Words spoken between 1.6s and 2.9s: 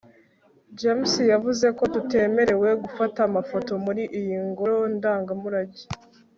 ko tutemerewe